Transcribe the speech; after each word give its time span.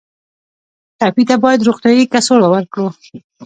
ټپي 0.99 1.23
ته 1.29 1.35
باید 1.43 1.65
روغتیایي 1.67 2.05
کڅوړه 2.13 2.47
ورکړو. 2.53 2.87